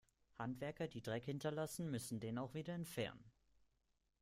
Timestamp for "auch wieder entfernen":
2.39-3.23